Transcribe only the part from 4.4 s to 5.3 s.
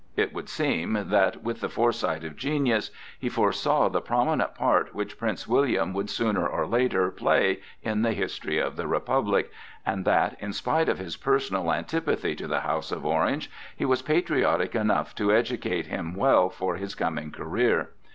part which